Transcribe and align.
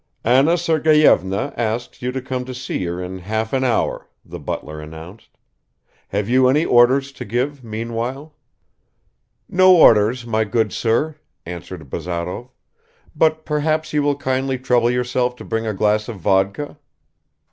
"Anna 0.23 0.57
Sergeyevna 0.57 1.53
asks 1.55 2.01
you 2.01 2.11
to 2.11 2.23
come 2.23 2.43
to 2.45 2.55
see 2.55 2.83
her 2.85 2.99
in 3.03 3.19
half 3.19 3.53
an 3.53 3.63
hour," 3.63 4.09
the 4.25 4.39
butler 4.39 4.81
announced. 4.81 5.37
"Have 6.07 6.27
you 6.27 6.47
any 6.49 6.65
orders 6.65 7.11
to 7.11 7.23
give 7.23 7.63
meanwhile?" 7.63 8.33
"No 9.47 9.75
orders, 9.77 10.25
my 10.25 10.43
good 10.43 10.73
sir," 10.73 11.17
answered 11.45 11.91
Bazarov, 11.91 12.49
"but 13.15 13.45
perhaps 13.45 13.93
you 13.93 14.01
will 14.01 14.15
kindly 14.17 14.57
trouble 14.57 14.89
yourself 14.89 15.35
to 15.35 15.45
bring 15.45 15.67
a 15.67 15.73
glass 15.75 16.07
of 16.09 16.15
vodka." 16.17 16.79